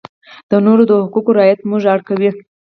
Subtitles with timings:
[0.49, 2.29] د نورو د حقوقو رعایت موږ اړ کوي.